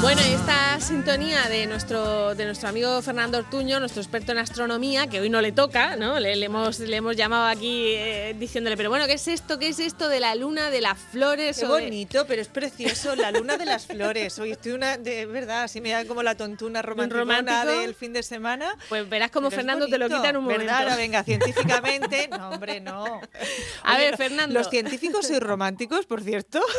[0.00, 5.20] Bueno, esta sintonía de nuestro, de nuestro amigo Fernando Ortuño, nuestro experto en astronomía, que
[5.20, 6.18] hoy no le toca, ¿no?
[6.18, 9.58] Le, hemos, le hemos llamado aquí eh, diciéndole, pero bueno, ¿qué es esto?
[9.58, 11.58] ¿Qué es esto de la luna, de las flores?
[11.60, 14.36] Qué bonito, pero es precioso, la luna de las flores.
[14.40, 18.24] Hoy estoy una, de verdad, así me da como la tontuna romántica del fin de
[18.24, 18.76] semana.
[18.88, 20.64] Pues verás como Fernando te lo quita en un momento.
[20.64, 20.96] ¿Verdad?
[20.96, 23.20] venga, científicamente, no, hombre, no.
[23.84, 24.54] A ver, Fernando.
[24.54, 26.60] ¿Los científicos sois románticos, por cierto?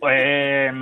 [0.00, 0.72] Pues,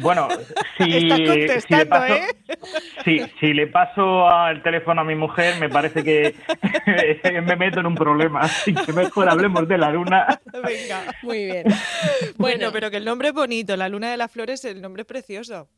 [0.00, 0.28] bueno,
[0.78, 3.30] si, si, le paso, ¿eh?
[3.40, 6.34] si, le paso al teléfono a mi mujer, me parece que
[7.42, 8.40] me meto en un problema.
[8.40, 10.26] Así que mejor hablemos de la luna.
[10.52, 11.02] Venga.
[11.22, 11.64] Muy bien.
[12.36, 13.76] Bueno, pero que el nombre es bonito.
[13.76, 15.68] La luna de las flores, el nombre es precioso.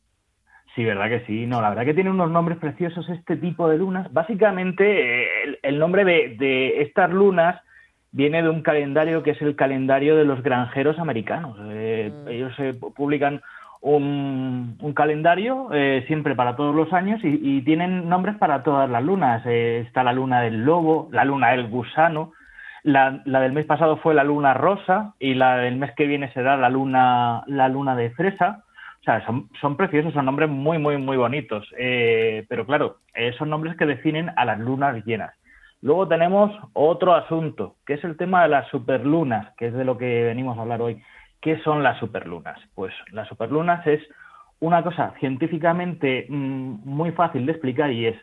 [0.75, 1.45] Sí, verdad que sí.
[1.45, 4.11] No, la verdad que tiene unos nombres preciosos este tipo de lunas.
[4.13, 7.61] Básicamente, eh, el, nombre de, estas lunas
[8.11, 11.57] viene de un calendario que es el calendario de los granjeros americanos.
[11.71, 12.27] Eh, mm.
[12.27, 13.41] Ellos se publican
[13.81, 19.43] un, calendario eh, siempre para todos los años y, tienen nombres para todas las lunas.
[19.45, 22.33] Eh, está la luna del lobo, la luna del gusano,
[22.83, 26.57] la, del mes pasado fue la luna rosa y la del mes que viene será
[26.57, 28.63] la luna, la luna de fresa.
[29.01, 31.67] O sea, son, son preciosos, son nombres muy, muy, muy bonitos.
[31.77, 32.97] Eh, pero claro,
[33.37, 35.33] son nombres que definen a las lunas llenas.
[35.81, 39.97] Luego tenemos otro asunto, que es el tema de las superlunas, que es de lo
[39.97, 41.01] que venimos a hablar hoy.
[41.41, 42.59] ¿Qué son las superlunas?
[42.75, 44.01] Pues las superlunas es
[44.59, 48.15] una cosa científicamente mm, muy fácil de explicar y es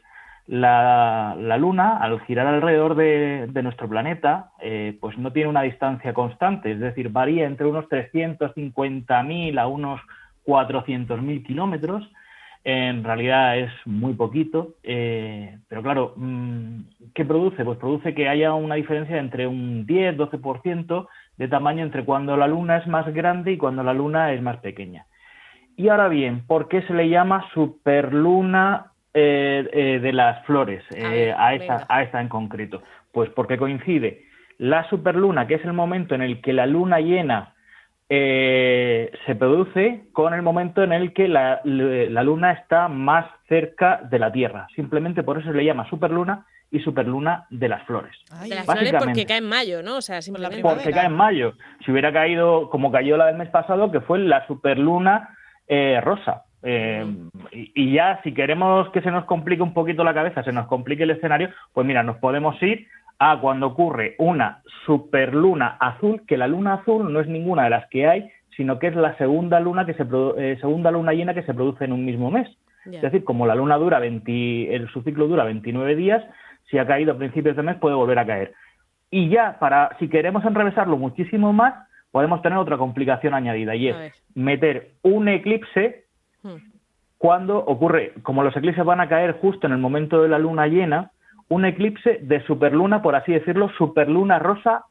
[0.47, 6.73] la, Luna, al girar alrededor de, nuestro planeta, eh, pues no tiene una distancia constante,
[6.73, 10.01] es decir, varía entre unos 350.000 a unos
[10.47, 12.11] 400.000 kilómetros.
[12.67, 16.81] En realidad es muy poquito, eh, pero claro, mm,
[17.15, 17.63] ¿qué produce?
[17.63, 21.07] Pues produce que haya una diferencia entre un 10-12%
[21.37, 24.57] de tamaño entre cuando la luna es más grande y cuando la luna es más
[24.59, 25.05] pequeña.
[25.77, 30.83] Y ahora bien, ¿por qué se le llama superluna eh, eh, de las flores
[31.37, 32.83] a, esta, a esta en concreto?
[33.13, 34.25] Pues porque coincide
[34.57, 37.54] la superluna, que es el momento en el que la luna llena
[38.09, 44.19] se produce, con el momento en el que la, la, luna está más cerca de
[44.19, 44.67] la Tierra.
[44.75, 48.17] Simplemente por eso se le llama superluna y superluna de las flores.
[48.43, 49.99] de las flores porque cae en mayo, ¿no?
[49.99, 50.61] O sea, simplemente.
[50.61, 51.55] Porque cae en mayo.
[51.85, 55.37] Si hubiera caído como cayó la del mes pasado, que fue la superluna
[55.69, 56.45] eh, rosa.
[56.65, 57.07] Eh,
[57.53, 61.03] y, ya, si queremos que se nos complique un poquito la cabeza, se nos complique
[61.05, 62.89] el escenario, pues mira, nos podemos ir
[63.19, 67.89] a cuando ocurre una superluna azul, que la luna azul no es ninguna de las
[67.89, 70.05] que hay, sino que es la segunda luna que se
[70.37, 72.49] eh, segunda luna llena que se produce en un mismo mes.
[72.85, 76.23] Es decir, como la luna dura 20, el, su ciclo dura 29 días,
[76.71, 78.53] si ha caído a principios de mes puede volver a caer.
[79.11, 81.75] Y ya, para si queremos enrevesarlo muchísimo más,
[82.11, 83.97] podemos tener otra complicación añadida y es
[84.35, 86.05] meter un eclipse
[86.43, 86.57] hmm.
[87.17, 90.67] cuando ocurre, como los eclipses van a caer justo en el momento de la luna
[90.67, 91.11] llena,
[91.49, 94.85] un eclipse de superluna, por así decirlo, superluna rosa,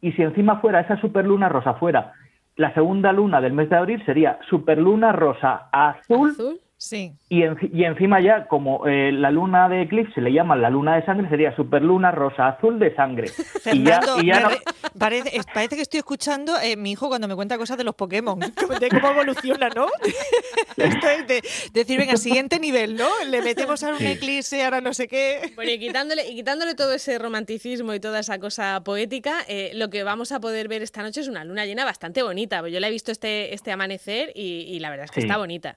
[0.00, 2.12] y si encima fuera esa superluna rosa fuera
[2.58, 6.60] la segunda luna del mes de abril, sería superluna rosa ¿Azul?
[6.80, 7.12] Sí.
[7.28, 11.04] Y, y encima ya, como eh, la luna de eclipse le llaman la luna de
[11.04, 13.26] sangre, sería superluna rosa azul de sangre.
[13.26, 14.48] Fernando, y ya,
[14.96, 18.38] parece, parece, que estoy escuchando eh, mi hijo cuando me cuenta cosas de los Pokémon,
[18.80, 19.88] de cómo evoluciona, ¿no?
[20.76, 23.08] Esto es de, decir, venga, siguiente nivel, ¿no?
[23.28, 25.50] Le metemos a un eclipse, ahora no sé qué.
[25.56, 29.90] Bueno, y quitándole, y quitándole todo ese romanticismo y toda esa cosa poética, eh, lo
[29.90, 32.66] que vamos a poder ver esta noche es una luna llena bastante bonita.
[32.68, 35.76] Yo la he visto este, este amanecer y, y la verdad es que está bonita.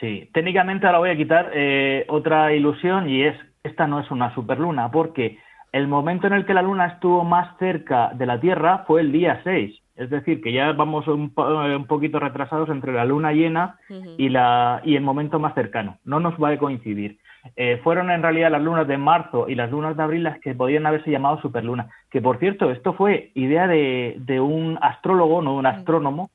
[0.00, 4.34] Sí, técnicamente ahora voy a quitar eh, otra ilusión y es, esta no es una
[4.34, 5.38] superluna, porque
[5.72, 9.12] el momento en el que la luna estuvo más cerca de la Tierra fue el
[9.12, 9.78] día 6.
[9.96, 13.76] Es decir, que ya vamos un, un poquito retrasados entre la luna llena
[14.16, 15.98] y, la, y el momento más cercano.
[16.04, 17.18] No nos va a coincidir.
[17.54, 20.54] Eh, fueron en realidad las lunas de marzo y las lunas de abril las que
[20.54, 21.90] podían haberse llamado superluna.
[22.10, 26.30] Que por cierto, esto fue idea de, de un astrólogo, no un astrónomo,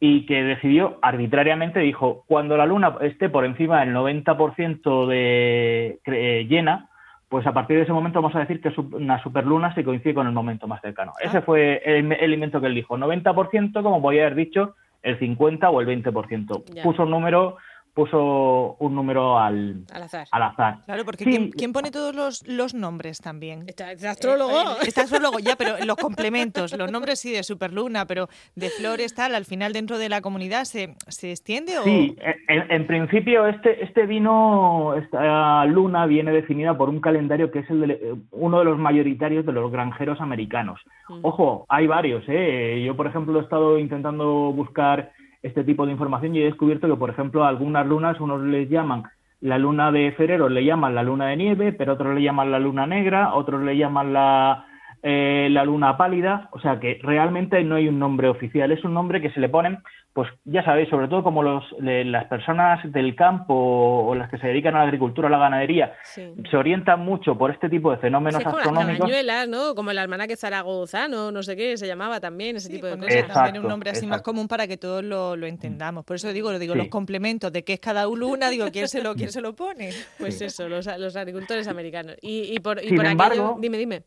[0.00, 6.46] y que decidió arbitrariamente, dijo, cuando la luna esté por encima del 90% de eh,
[6.48, 6.88] llena,
[7.28, 10.26] pues a partir de ese momento vamos a decir que una superluna se coincide con
[10.26, 11.12] el momento más cercano.
[11.16, 11.24] Ah.
[11.24, 12.96] Ese fue el, el invento que él dijo.
[12.96, 16.82] 90%, como podía haber dicho, el 50 o el 20%.
[16.82, 17.56] Puso un número
[17.98, 20.28] puso un número al, al, azar.
[20.30, 20.78] al azar.
[20.86, 23.64] Claro, porque ¿quién, pone todos los, los nombres también?
[23.66, 24.52] Está, astrólogo.
[24.52, 29.16] Eh, está astrólogo, ya, pero los complementos, los nombres sí de superluna, pero de flores
[29.16, 31.82] tal, al final dentro de la comunidad se, se extiende o...
[31.82, 32.16] Sí,
[32.46, 37.80] en, principio este, este vino, esta luna viene definida por un calendario que es el
[37.80, 40.80] de, uno de los mayoritarios de los granjeros americanos.
[41.22, 42.80] Ojo, hay varios, ¿eh?
[42.86, 45.10] Yo, por ejemplo, he estado intentando buscar
[45.42, 49.04] este tipo de información y he descubierto que, por ejemplo, algunas lunas unos les llaman
[49.40, 52.58] la luna de febrero, le llaman la luna de nieve, pero otros le llaman la
[52.58, 54.66] luna negra, otros le llaman la,
[55.02, 58.94] eh, la luna pálida, o sea que realmente no hay un nombre oficial, es un
[58.94, 59.78] nombre que se le ponen,
[60.12, 64.48] pues ya sabéis, sobre todo como los, las personas del campo o las que se
[64.48, 68.42] dedican a la agricultura, a la ganadería, se orientan mucho por este tipo de fenómenos
[68.42, 69.08] como astronómicos.
[69.22, 69.76] Las ¿no?
[69.76, 73.28] Como el almanaque zaragozano, no sé qué, se llamaba también, ese tipo de cosas.
[73.28, 76.04] también un nombre así más común para que todos lo, lo entendamos.
[76.04, 79.02] Por eso digo, lo digo, los complementos de qué es cada luna, digo, ¿quién se
[79.02, 79.90] lo, quién se lo pone?
[80.18, 82.16] Pues eso, los, los agricultores americanos.
[82.20, 84.02] Y, y por, y por aquello, dime, dime.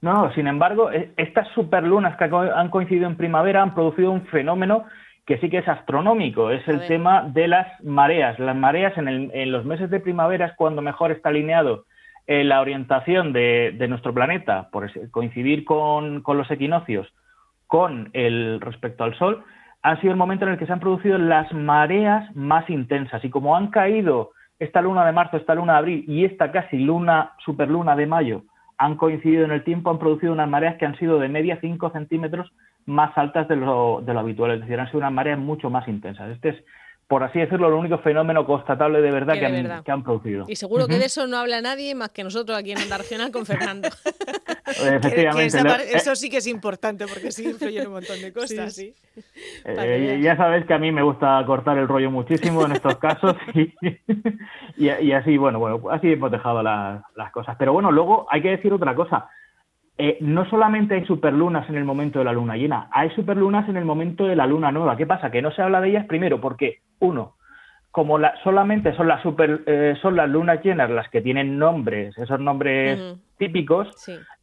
[0.00, 4.84] No, sin embargo, e, estas superlunas que han coincidido en primavera han producido un fenómeno
[5.28, 8.38] que sí que es astronómico, es el tema de las mareas.
[8.38, 11.84] Las mareas en, los meses de primavera es cuando mejor está alineado
[12.26, 17.12] eh, la orientación de, nuestro planeta, por coincidir con, los equinoccios
[17.66, 19.44] con el respecto al Sol,
[19.82, 23.22] ha sido el momento en el que se han producido las mareas más intensas.
[23.22, 26.78] Y como han caído esta luna de marzo, esta luna de abril y esta casi
[26.78, 28.44] luna, superluna de mayo,
[28.78, 31.90] han coincidido en el tiempo, han producido unas mareas que han sido de media 5
[31.90, 32.50] centímetros
[32.86, 35.86] más altas de lo, de lo habitual, es decir, han sido unas mareas mucho más
[35.88, 36.30] intensas.
[36.30, 36.56] Este es,
[37.06, 40.46] por así decirlo, el único fenómeno constatable de verdad, que, han, que han, producido.
[40.48, 43.30] Y seguro que de eso no habla nadie más que nosotros aquí en Onda Regional
[43.30, 43.88] con Fernando.
[44.94, 45.96] Efectivamente.
[45.96, 48.74] eso sí que es importante porque sí influye en un montón de cosas.
[48.74, 48.94] Sí,
[49.64, 53.36] eh, ya sabes que a mí me gusta cortar el rollo muchísimo en estos casos
[53.54, 53.72] y,
[54.76, 57.56] y, así, bueno, bueno, así hemos dejado las, cosas.
[57.58, 59.28] Pero bueno, luego hay que decir otra cosa.
[59.96, 63.76] Eh, no solamente hay superlunas en el momento de la luna llena, hay superlunas en
[63.76, 64.96] el momento de la luna nueva.
[64.96, 65.30] ¿Qué pasa?
[65.30, 67.37] Que no se habla de ellas primero porque, uno,
[67.98, 72.38] como solamente son las super, eh, son las lunas llenas las que tienen nombres, esos
[72.38, 73.88] nombres típicos,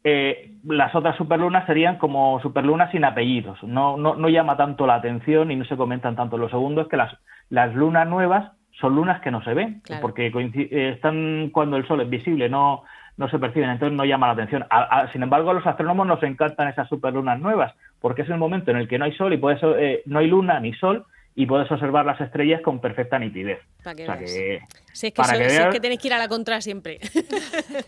[0.04, 3.64] eh, las otras superlunas serían como superlunas sin apellidos.
[3.64, 6.38] No, no, no llama tanto la atención y no se comentan tanto.
[6.38, 7.18] Lo segundo es que las,
[7.50, 12.02] las lunas nuevas son lunas que no se ven, porque eh, están cuando el sol
[12.02, 12.84] es visible, no,
[13.16, 14.66] no se perciben, entonces no llama la atención.
[15.14, 18.76] sin embargo, a los astrónomos nos encantan esas superlunas nuevas, porque es el momento en
[18.76, 21.06] el que no hay sol y puede ser, no hay luna ni sol,
[21.36, 23.60] y puedes observar las estrellas con perfecta nitidez.
[23.84, 24.62] Para que,
[24.94, 27.00] si, es que tenéis que ir a la contra siempre.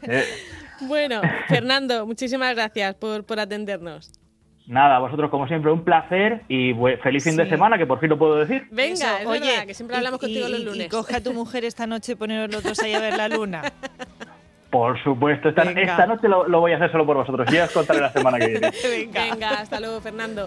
[0.03, 0.23] Eh.
[0.81, 4.11] Bueno, Fernando, muchísimas gracias por, por atendernos.
[4.67, 8.17] Nada, vosotros como siempre un placer y feliz fin de semana, que por fin lo
[8.19, 8.67] puedo decir.
[8.69, 10.85] Venga, oye, que siempre hablamos contigo los lunes.
[10.85, 13.29] Y coge a tu mujer esta noche y poneros los dos ahí a ver la
[13.29, 13.63] luna.
[14.69, 17.49] Por supuesto, esta, esta noche lo, lo, voy a hacer solo por vosotros.
[17.49, 18.69] Ya os contaré la semana que viene.
[19.13, 20.35] Venga, hasta luego, Fernando.